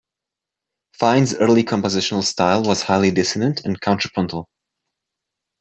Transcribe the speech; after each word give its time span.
Fine's 0.95 1.35
early 1.35 1.63
compositional 1.63 2.23
style 2.23 2.63
was 2.63 2.81
highly 2.81 3.11
dissonant 3.11 3.61
and 3.65 3.79
contrapuntal. 3.79 4.47